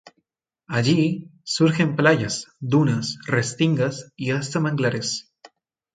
Allí, 0.65 1.29
surgen 1.43 1.95
playas, 1.95 2.47
dunas, 2.59 3.19
restingas 3.27 4.11
y 4.15 4.31
hasta 4.31 4.59
manglares. 4.59 5.31